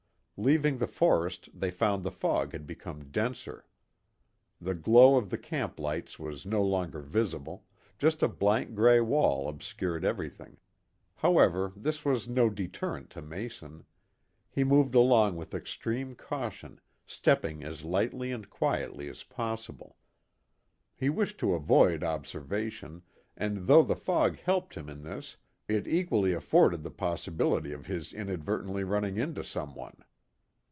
Leaving 0.43 0.79
the 0.79 0.87
forest 0.87 1.49
they 1.53 1.69
found 1.69 2.01
the 2.01 2.09
fog 2.09 2.51
had 2.51 2.65
become 2.65 3.11
denser. 3.11 3.63
The 4.59 4.73
glow 4.73 5.15
of 5.15 5.29
the 5.29 5.37
camp 5.37 5.79
lights 5.79 6.17
was 6.17 6.47
no 6.47 6.63
longer 6.63 6.99
visible, 6.99 7.63
just 7.99 8.23
a 8.23 8.27
blank 8.27 8.73
gray 8.73 8.99
wall 9.01 9.47
obscured 9.47 10.03
everything. 10.03 10.57
However, 11.17 11.73
this 11.75 12.03
was 12.03 12.27
no 12.27 12.49
deterrent 12.49 13.11
to 13.11 13.21
Mason. 13.21 13.83
He 14.49 14.63
moved 14.63 14.95
along 14.95 15.35
with 15.37 15.53
extreme 15.53 16.15
caution, 16.15 16.81
stepping 17.05 17.63
as 17.63 17.83
lightly 17.85 18.31
and 18.31 18.49
quietly 18.49 19.07
as 19.09 19.21
possible. 19.21 19.95
He 20.95 21.07
wished 21.11 21.37
to 21.41 21.53
avoid 21.53 22.03
observation, 22.03 23.03
and 23.37 23.67
though 23.67 23.83
the 23.83 23.95
fog 23.95 24.37
helped 24.39 24.73
him 24.73 24.89
in 24.89 25.03
this 25.03 25.37
it 25.67 25.87
equally 25.87 26.33
afforded 26.33 26.81
the 26.81 26.89
possibility 26.89 27.71
of 27.73 27.85
his 27.85 28.11
inadvertently 28.11 28.83
running 28.83 29.17
into 29.17 29.43
some 29.43 29.75
one. 29.75 30.03